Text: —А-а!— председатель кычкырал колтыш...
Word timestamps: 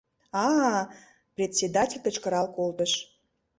—А-а!— 0.45 0.77
председатель 1.35 2.01
кычкырал 2.03 2.47
колтыш... 2.55 2.91